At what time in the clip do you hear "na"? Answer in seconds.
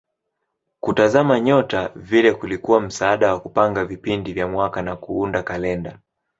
4.81-4.95